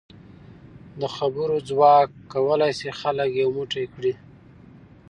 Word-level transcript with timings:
د 0.99 1.01
خبرو 1.15 1.57
ځواک 1.69 2.09
کولای 2.33 2.71
شي 2.79 2.89
خلک 2.99 3.29
یو 3.41 3.49
موټی 3.57 3.85
کړي. 3.93 4.13